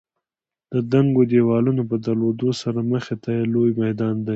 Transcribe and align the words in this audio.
د 0.73 0.75
دنګو 0.91 1.23
دېوالونو 1.31 1.81
په 1.89 1.95
درلودلو 2.05 2.51
سره 2.61 2.79
مخې 2.91 3.15
ته 3.23 3.29
یې 3.37 3.43
لوی 3.53 3.71
میدان 3.83 4.15
دی. 4.25 4.29